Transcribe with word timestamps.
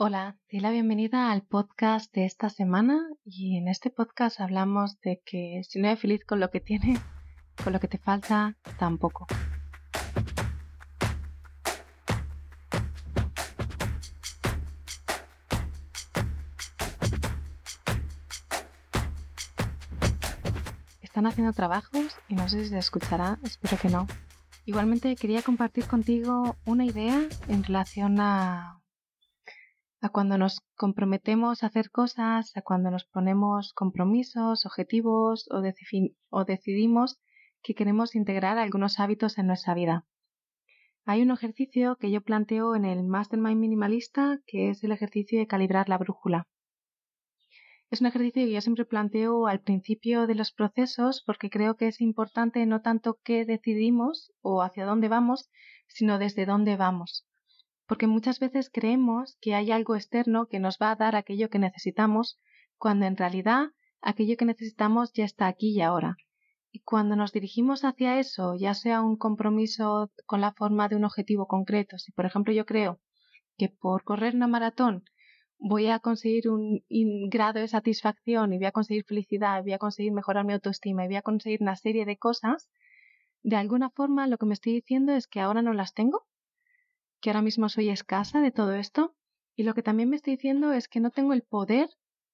Hola, 0.00 0.36
doy 0.48 0.60
la 0.60 0.70
bienvenida 0.70 1.32
al 1.32 1.42
podcast 1.42 2.14
de 2.14 2.24
esta 2.24 2.50
semana 2.50 3.04
y 3.24 3.56
en 3.56 3.66
este 3.66 3.90
podcast 3.90 4.38
hablamos 4.38 5.00
de 5.00 5.20
que 5.26 5.62
si 5.68 5.80
no 5.80 5.88
eres 5.88 5.98
feliz 5.98 6.24
con 6.24 6.38
lo 6.38 6.50
que 6.50 6.60
tienes, 6.60 7.00
con 7.64 7.72
lo 7.72 7.80
que 7.80 7.88
te 7.88 7.98
falta, 7.98 8.56
tampoco. 8.78 9.26
Están 21.02 21.26
haciendo 21.26 21.52
trabajos 21.52 22.16
y 22.28 22.36
no 22.36 22.48
sé 22.48 22.62
si 22.62 22.70
se 22.70 22.78
escuchará, 22.78 23.40
espero 23.42 23.76
que 23.82 23.88
no. 23.88 24.06
Igualmente 24.64 25.16
quería 25.16 25.42
compartir 25.42 25.88
contigo 25.88 26.54
una 26.66 26.84
idea 26.84 27.26
en 27.48 27.64
relación 27.64 28.20
a 28.20 28.78
a 30.00 30.10
cuando 30.10 30.38
nos 30.38 30.60
comprometemos 30.76 31.62
a 31.62 31.66
hacer 31.66 31.90
cosas, 31.90 32.56
a 32.56 32.62
cuando 32.62 32.90
nos 32.90 33.04
ponemos 33.04 33.72
compromisos, 33.74 34.64
objetivos 34.64 35.48
o, 35.50 36.44
decidimos 36.44 37.18
que 37.62 37.74
queremos 37.74 38.14
integrar 38.14 38.58
algunos 38.58 39.00
hábitos 39.00 39.38
en 39.38 39.48
nuestra 39.48 39.74
vida. 39.74 40.06
Hay 41.04 41.22
un 41.22 41.30
ejercicio 41.30 41.96
que 41.96 42.10
yo 42.10 42.20
planteo 42.20 42.76
en 42.76 42.84
el 42.84 43.02
Mastermind 43.02 43.58
Minimalista 43.58 44.38
que 44.46 44.70
es 44.70 44.84
el 44.84 44.92
ejercicio 44.92 45.38
de 45.38 45.46
calibrar 45.46 45.88
la 45.88 45.98
brújula. 45.98 46.46
Es 47.90 48.00
un 48.00 48.06
ejercicio 48.06 48.44
que 48.44 48.52
yo 48.52 48.60
siempre 48.60 48.84
planteo 48.84 49.46
al 49.46 49.60
principio 49.60 50.26
de 50.26 50.34
los 50.34 50.52
procesos 50.52 51.22
porque 51.24 51.50
creo 51.50 51.76
que 51.76 51.88
es 51.88 52.00
importante 52.00 52.64
no 52.66 52.82
tanto 52.82 53.18
qué 53.24 53.46
decidimos 53.46 54.32
o 54.42 54.62
hacia 54.62 54.84
dónde 54.84 55.08
vamos, 55.08 55.48
sino 55.88 56.18
desde 56.18 56.44
dónde 56.44 56.76
vamos 56.76 57.27
porque 57.88 58.06
muchas 58.06 58.38
veces 58.38 58.70
creemos 58.70 59.38
que 59.40 59.54
hay 59.54 59.72
algo 59.72 59.96
externo 59.96 60.46
que 60.46 60.60
nos 60.60 60.76
va 60.76 60.90
a 60.90 60.96
dar 60.96 61.16
aquello 61.16 61.48
que 61.48 61.58
necesitamos, 61.58 62.38
cuando 62.76 63.06
en 63.06 63.16
realidad 63.16 63.68
aquello 64.02 64.36
que 64.36 64.44
necesitamos 64.44 65.10
ya 65.14 65.24
está 65.24 65.46
aquí 65.46 65.70
y 65.70 65.80
ahora. 65.80 66.18
Y 66.70 66.80
cuando 66.80 67.16
nos 67.16 67.32
dirigimos 67.32 67.84
hacia 67.84 68.20
eso, 68.20 68.54
ya 68.54 68.74
sea 68.74 69.00
un 69.00 69.16
compromiso 69.16 70.12
con 70.26 70.42
la 70.42 70.52
forma 70.52 70.88
de 70.88 70.96
un 70.96 71.04
objetivo 71.04 71.46
concreto, 71.46 71.96
si 71.96 72.12
por 72.12 72.26
ejemplo 72.26 72.52
yo 72.52 72.66
creo 72.66 73.00
que 73.56 73.70
por 73.70 74.04
correr 74.04 74.34
una 74.34 74.48
maratón 74.48 75.04
voy 75.58 75.88
a 75.88 75.98
conseguir 75.98 76.50
un, 76.50 76.82
grado 77.30 77.58
de 77.58 77.68
satisfacción 77.68 78.52
y 78.52 78.58
voy 78.58 78.66
a 78.66 78.72
conseguir 78.72 79.04
felicidad, 79.04 79.60
y 79.60 79.62
voy 79.62 79.72
a 79.72 79.78
conseguir 79.78 80.12
mejorar 80.12 80.44
mi 80.44 80.52
autoestima 80.52 81.04
y 81.04 81.08
voy 81.08 81.16
a 81.16 81.22
conseguir 81.22 81.62
una 81.62 81.74
serie 81.74 82.04
de 82.04 82.18
cosas, 82.18 82.68
de 83.42 83.56
alguna 83.56 83.88
forma 83.88 84.26
lo 84.26 84.36
que 84.36 84.44
me 84.44 84.52
estoy 84.52 84.74
diciendo 84.74 85.12
es 85.14 85.26
que 85.26 85.40
ahora 85.40 85.62
no 85.62 85.72
las 85.72 85.94
tengo 85.94 86.27
que 87.20 87.30
ahora 87.30 87.42
mismo 87.42 87.68
soy 87.68 87.90
escasa 87.90 88.40
de 88.40 88.52
todo 88.52 88.74
esto 88.74 89.14
y 89.56 89.64
lo 89.64 89.74
que 89.74 89.82
también 89.82 90.08
me 90.08 90.16
estoy 90.16 90.36
diciendo 90.36 90.72
es 90.72 90.88
que 90.88 91.00
no 91.00 91.10
tengo 91.10 91.32
el 91.32 91.42
poder 91.42 91.90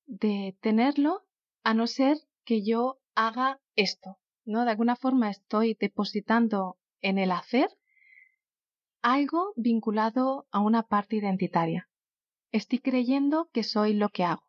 de 0.06 0.56
tenerlo 0.60 1.24
a 1.62 1.72
no 1.74 1.86
ser 1.86 2.18
que 2.44 2.62
yo 2.62 3.00
haga 3.14 3.60
esto, 3.77 4.18
¿no? 4.44 4.64
De 4.64 4.70
alguna 4.70 4.96
forma 4.96 5.30
estoy 5.30 5.74
depositando 5.80 6.77
en 7.00 7.18
el 7.18 7.30
hacer 7.30 7.68
algo 9.00 9.52
vinculado 9.56 10.46
a 10.50 10.60
una 10.60 10.82
parte 10.82 11.16
identitaria. 11.16 11.88
Estoy 12.52 12.78
creyendo 12.78 13.50
que 13.52 13.62
soy 13.62 13.94
lo 13.94 14.08
que 14.10 14.24
hago. 14.24 14.44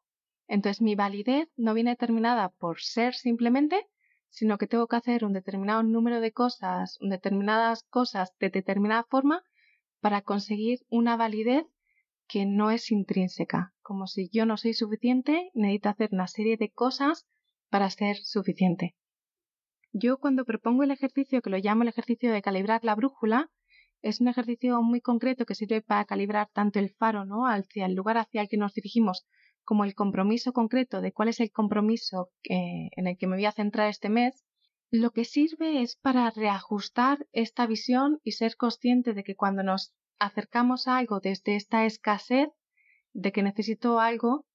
Entonces 0.47 0.81
mi 0.81 0.95
validez 0.95 1.49
no 1.55 1.73
viene 1.73 1.91
determinada 1.91 2.49
por 2.49 2.79
ser 2.81 3.15
simplemente, 3.15 3.87
sino 4.29 4.57
que 4.57 4.67
tengo 4.67 4.87
que 4.87 4.97
hacer 4.97 5.25
un 5.25 5.33
determinado 5.33 5.81
número 5.83 6.19
de 6.19 6.31
cosas, 6.31 6.97
determinadas 7.01 7.83
cosas 7.83 8.33
de 8.39 8.49
determinada 8.49 9.03
forma 9.03 9.43
para 10.05 10.21
conseguir 10.21 10.81
una 10.89 11.17
validez 11.17 11.65
que 12.27 12.45
no 12.45 12.69
es 12.69 12.91
intrínseca, 12.91 13.73
como 13.81 14.05
si 14.05 14.29
yo 14.31 14.45
no 14.45 14.55
soy 14.55 14.75
suficiente, 14.75 15.49
necesito 15.55 15.89
hacer 15.89 16.09
una 16.11 16.27
serie 16.27 16.57
de 16.57 16.69
cosas 16.69 17.25
para 17.71 17.89
ser 17.89 18.17
suficiente. 18.17 18.95
Yo 19.93 20.19
cuando 20.19 20.45
propongo 20.45 20.83
el 20.83 20.91
ejercicio, 20.91 21.41
que 21.41 21.49
lo 21.49 21.57
llamo 21.57 21.81
el 21.81 21.89
ejercicio 21.89 22.31
de 22.31 22.43
calibrar 22.43 22.83
la 22.83 22.93
brújula, 22.93 23.49
es 24.03 24.21
un 24.21 24.27
ejercicio 24.27 24.79
muy 24.83 25.01
concreto 25.01 25.47
que 25.47 25.55
sirve 25.55 25.81
para 25.81 26.05
calibrar 26.05 26.49
tanto 26.53 26.77
el 26.77 26.91
faro, 26.91 27.25
¿no? 27.25 27.47
hacia 27.47 27.87
el 27.87 27.95
lugar 27.95 28.19
hacia 28.19 28.43
el 28.43 28.47
que 28.47 28.57
nos 28.57 28.75
dirigimos, 28.75 29.25
como 29.63 29.85
el 29.85 29.95
compromiso 29.95 30.53
concreto 30.53 31.01
de 31.01 31.13
cuál 31.13 31.29
es 31.29 31.39
el 31.39 31.49
compromiso 31.49 32.29
en 32.43 33.07
el 33.07 33.17
que 33.17 33.25
me 33.25 33.37
voy 33.37 33.45
a 33.45 33.51
centrar 33.51 33.89
este 33.89 34.09
mes, 34.09 34.45
lo 34.91 35.11
que 35.11 35.25
sirve 35.25 35.81
es 35.81 35.95
para 35.95 36.29
reajustar 36.29 37.27
esta 37.31 37.65
visión 37.65 38.19
y 38.23 38.33
ser 38.33 38.55
consciente 38.55 39.13
de 39.13 39.23
que 39.23 39.35
cuando 39.35 39.63
nos 39.63 39.93
acercamos 40.19 40.87
a 40.87 40.97
algo 40.97 41.19
desde 41.19 41.55
esta 41.55 41.85
escasez 41.85 42.49
de 43.13 43.31
que 43.31 43.43
necesito 43.43 43.99
algo, 43.99 44.45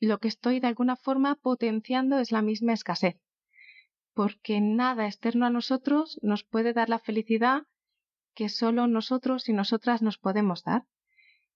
lo 0.00 0.18
que 0.18 0.28
estoy 0.28 0.60
de 0.60 0.68
alguna 0.68 0.96
forma 0.96 1.34
potenciando 1.34 2.18
es 2.18 2.32
la 2.32 2.42
misma 2.42 2.72
escasez. 2.72 3.16
Porque 4.14 4.60
nada 4.60 5.06
externo 5.06 5.46
a 5.46 5.50
nosotros 5.50 6.18
nos 6.22 6.44
puede 6.44 6.72
dar 6.72 6.88
la 6.88 6.98
felicidad 6.98 7.62
que 8.34 8.48
solo 8.48 8.86
nosotros 8.86 9.48
y 9.48 9.52
nosotras 9.52 10.02
nos 10.02 10.18
podemos 10.18 10.62
dar. 10.64 10.86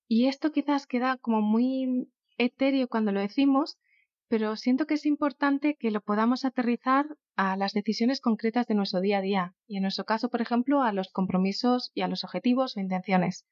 Y 0.09 0.27
esto 0.27 0.53
quizás 0.53 0.87
queda 0.87 1.17
como 1.17 1.41
muy 1.41 2.09
etéreo 2.39 2.89
cuando 2.89 3.13
lo 3.13 3.21
decimos, 3.21 3.79
pero 4.33 4.57
siento 4.57 4.87
que 4.87 4.95
es 4.95 5.05
importante 5.05 5.77
que 5.79 5.91
lo 5.91 6.01
podamos 6.01 6.47
aterrizar 6.47 7.19
a 7.37 7.55
las 7.55 7.75
decisiones 7.75 8.23
concretas 8.23 8.67
de 8.67 8.75
nuestro 8.75 9.03
día 9.03 9.19
a 9.19 9.21
día 9.21 9.55
y 9.67 9.77
en 9.77 9.83
nuestro 9.83 10.07
caso, 10.07 10.31
por 10.31 10.41
ejemplo, 10.41 10.81
a 10.81 10.91
los 10.91 11.11
compromisos 11.13 11.91
y 11.93 12.01
a 12.01 12.09
los 12.09 12.25
objetivos 12.25 12.75
o 12.75 12.81
intenciones. 12.81 13.45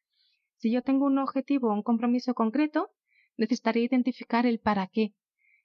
Si 0.56 0.72
yo 0.72 0.80
tengo 0.80 1.04
un 1.04 1.19
objetivo 1.19 1.69
o 1.69 1.74
un 1.74 1.82
compromiso 1.82 2.32
concreto, 2.32 2.92
necesitaré 3.36 3.80
identificar 3.80 4.46
el 4.46 4.58
para 4.58 4.86
qué 4.86 5.12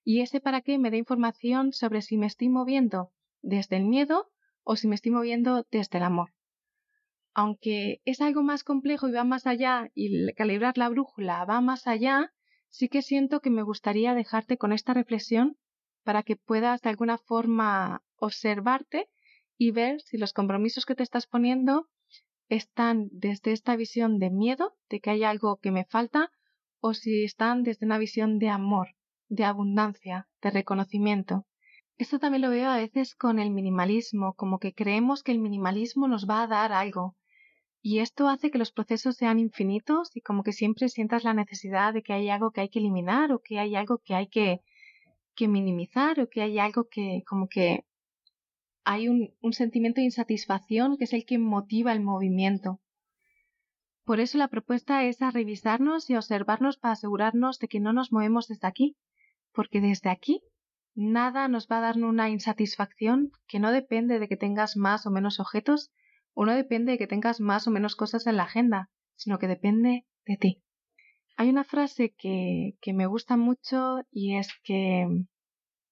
y 0.04 0.20
ese 0.20 0.42
para 0.42 0.60
qué 0.60 0.78
me 0.80 0.92
da 0.92 0.98
información 0.98 1.72
sobre 1.72 2.02
si 2.02 2.18
me 2.18 2.26
estoy 2.26 2.50
moviendo 2.50 3.14
desde 3.42 3.78
el 3.78 3.86
miedo 3.86 4.34
o 4.64 4.76
si 4.76 4.90
me 4.90 4.96
estoy 4.96 5.14
moviendo 5.14 5.66
desde 5.72 6.00
el 6.00 6.04
amor. 6.04 6.34
Aunque 7.34 8.02
es 8.04 8.20
algo 8.20 8.44
más 8.44 8.66
complejo 8.66 9.08
y 9.08 9.14
va 9.14 9.24
más 9.24 9.48
allá 9.48 9.90
y 9.94 10.34
calibrar 10.34 10.78
la 10.78 10.90
brújula 10.90 11.46
va 11.46 11.62
más 11.62 11.88
allá, 11.88 12.34
sí 12.76 12.90
que 12.90 13.02
siento 13.02 13.40
que 13.40 13.50
me 13.50 13.64
gustaría 13.64 14.14
dejarte 14.14 14.58
con 14.58 14.74
esta 14.74 14.94
reflexión 14.94 15.58
para 16.04 16.24
que 16.24 16.36
puedas 16.36 16.82
de 16.82 16.90
alguna 16.90 17.18
forma 17.18 18.04
observarte 18.18 19.10
y 19.58 19.72
ver 19.72 20.02
si 20.02 20.18
los 20.18 20.34
compromisos 20.34 20.86
que 20.86 20.94
te 20.94 21.04
estás 21.04 21.26
poniendo 21.26 21.88
están 22.50 23.08
desde 23.14 23.54
esta 23.54 23.78
visión 23.78 24.20
de 24.20 24.30
miedo, 24.30 24.76
de 24.90 25.00
que 25.00 25.10
hay 25.10 25.24
algo 25.24 25.58
que 25.62 25.72
me 25.72 25.86
falta, 25.86 26.32
o 26.82 26.94
si 26.94 27.24
están 27.24 27.64
desde 27.64 27.86
una 27.86 27.98
visión 27.98 28.40
de 28.40 28.50
amor, 28.50 28.90
de 29.30 29.46
abundancia, 29.46 30.28
de 30.42 30.52
reconocimiento. 30.52 31.46
Esto 31.98 32.20
también 32.20 32.42
lo 32.42 32.50
veo 32.50 32.70
a 32.70 32.78
veces 32.78 33.16
con 33.16 33.40
el 33.40 33.52
minimalismo, 33.52 34.34
como 34.34 34.60
que 34.60 34.74
creemos 34.74 35.24
que 35.24 35.32
el 35.32 35.40
minimalismo 35.40 36.10
nos 36.10 36.30
va 36.30 36.44
a 36.44 36.48
dar 36.48 36.74
algo, 36.74 37.16
y 37.88 38.00
esto 38.00 38.28
hace 38.30 38.50
que 38.50 38.58
los 38.58 38.72
procesos 38.72 39.16
sean 39.16 39.38
infinitos 39.38 40.10
y 40.16 40.22
como 40.22 40.42
que 40.42 40.54
siempre 40.54 40.90
sientas 40.90 41.24
la 41.24 41.36
necesidad 41.36 41.94
de 41.94 42.02
que 42.02 42.14
hay 42.14 42.30
algo 42.30 42.50
que 42.50 42.62
hay 42.62 42.70
que 42.70 42.80
eliminar 42.80 43.32
o 43.32 43.44
que 43.44 43.60
hay 43.60 43.76
algo 43.76 44.00
que 44.00 44.16
hay 44.16 44.26
que, 44.26 44.62
que 45.36 45.48
minimizar 45.48 46.20
o 46.20 46.28
que 46.28 46.42
hay 46.42 46.58
algo 46.58 46.88
que 46.90 47.22
como 47.28 47.48
que 47.48 47.86
hay 48.86 49.08
un, 49.08 49.54
sentimiento 49.54 50.02
de 50.02 50.06
insatisfacción 50.06 50.98
que 50.98 51.04
es 51.04 51.14
el 51.14 51.28
que 51.28 51.38
motiva 51.38 51.94
el 51.94 52.02
movimiento. 52.02 52.80
Por 54.04 54.20
eso 54.20 54.40
la 54.40 54.48
propuesta 54.48 55.04
es 55.04 55.22
a 55.22 55.30
revisarnos 55.30 56.10
y 56.10 56.16
observarnos 56.16 56.78
para 56.78 56.94
asegurarnos 56.94 57.60
de 57.60 57.68
que 57.68 57.80
no 57.80 57.94
nos 57.94 58.12
movemos 58.12 58.48
desde 58.48 58.66
aquí, 58.66 58.98
porque 59.54 59.80
desde 59.80 60.10
aquí 60.10 60.42
nada 60.96 61.48
nos 61.50 61.68
va 61.68 61.78
a 61.78 61.82
dar 61.82 61.98
una 62.04 62.32
insatisfacción 62.32 63.32
que 63.48 63.60
no 63.60 63.72
depende 63.72 64.18
de 64.18 64.28
que 64.28 64.38
tengas 64.38 64.76
más 64.76 65.06
o 65.06 65.12
menos 65.12 65.40
objetos, 65.40 65.92
o 66.36 66.46
no 66.46 66.54
depende 66.54 66.92
de 66.92 66.98
que 67.00 67.08
tengas 67.08 67.40
más 67.40 67.66
o 67.68 67.72
menos 67.72 67.96
cosas 67.96 68.28
en 68.28 68.38
la 68.38 68.44
agenda, 68.44 68.92
sino 69.16 69.40
que 69.40 69.48
depende 69.48 70.06
de 70.26 70.38
ti. 70.38 70.64
Hay 71.38 71.50
una 71.50 71.64
frase 71.64 72.14
que, 72.16 72.78
que 72.82 72.94
me 72.94 73.08
gusta 73.08 73.38
mucho 73.38 74.02
y 74.12 74.36
es 74.36 74.50
que 74.64 75.08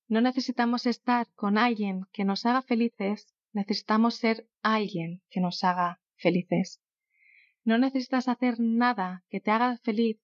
no 0.07 0.21
necesitamos 0.21 0.85
estar 0.85 1.27
con 1.33 1.57
alguien 1.57 2.03
que 2.11 2.25
nos 2.25 2.45
haga 2.45 2.61
felices, 2.61 3.33
necesitamos 3.53 4.15
ser 4.15 4.47
alguien 4.61 5.23
que 5.29 5.39
nos 5.39 5.63
haga 5.63 6.01
felices. 6.17 6.81
No 7.63 7.77
necesitas 7.77 8.27
hacer 8.27 8.59
nada 8.59 9.23
que 9.29 9.39
te 9.39 9.51
haga 9.51 9.77
feliz, 9.77 10.19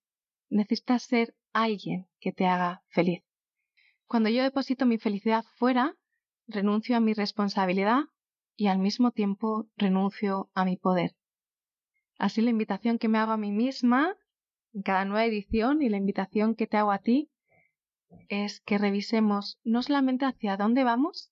necesitas 0.49 1.03
ser 1.03 1.35
alguien 1.53 2.07
que 2.19 2.33
te 2.33 2.45
haga 2.45 2.83
feliz. 2.89 3.23
Cuando 4.05 4.29
yo 4.29 4.43
deposito 4.43 4.85
mi 4.85 4.97
felicidad 4.97 5.45
fuera, 5.55 5.95
renuncio 6.47 6.97
a 6.97 6.99
mi 6.99 7.13
responsabilidad 7.13 8.05
y 8.59 8.67
al 8.67 8.77
mismo 8.77 9.11
tiempo 9.11 9.69
renuncio 9.77 10.49
a 10.53 10.65
mi 10.65 10.75
poder. 10.75 11.15
Así 12.17 12.41
la 12.41 12.49
invitación 12.49 12.99
que 12.99 13.07
me 13.07 13.17
hago 13.17 13.31
a 13.31 13.37
mí 13.37 13.53
misma 13.53 14.17
en 14.73 14.81
cada 14.81 15.05
nueva 15.05 15.25
edición 15.25 15.81
y 15.81 15.87
la 15.87 15.95
invitación 15.95 16.55
que 16.55 16.67
te 16.67 16.75
hago 16.75 16.91
a 16.91 16.99
ti 16.99 17.31
es 18.27 18.59
que 18.59 18.77
revisemos 18.77 19.59
no 19.63 19.81
solamente 19.81 20.25
hacia 20.25 20.57
dónde 20.57 20.83
vamos, 20.83 21.31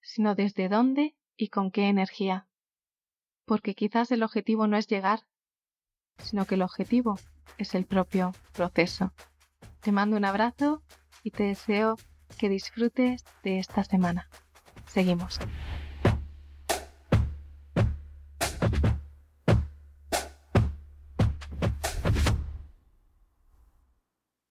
sino 0.00 0.34
desde 0.34 0.70
dónde 0.70 1.14
y 1.36 1.48
con 1.48 1.70
qué 1.70 1.88
energía. 1.88 2.48
Porque 3.44 3.74
quizás 3.74 4.10
el 4.10 4.22
objetivo 4.22 4.66
no 4.66 4.78
es 4.78 4.86
llegar, 4.86 5.26
sino 6.16 6.46
que 6.46 6.54
el 6.54 6.62
objetivo 6.62 7.18
es 7.58 7.74
el 7.74 7.84
propio 7.84 8.32
proceso. 8.54 9.12
Te 9.80 9.92
mando 9.92 10.16
un 10.16 10.24
abrazo 10.24 10.82
y 11.22 11.30
te 11.30 11.42
deseo 11.42 11.96
que 12.38 12.48
disfrutes 12.48 13.24
de 13.42 13.58
esta 13.58 13.84
semana. 13.84 14.30
Seguimos. 14.86 15.38